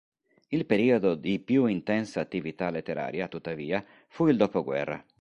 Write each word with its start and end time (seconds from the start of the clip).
Il 0.47 0.65
periodo 0.65 1.13
di 1.13 1.37
più 1.37 1.67
intensa 1.67 2.21
attività 2.21 2.71
letteraria 2.71 3.27
tuttavia 3.27 3.85
fu 4.07 4.25
il 4.29 4.35
dopoguerra. 4.35 5.05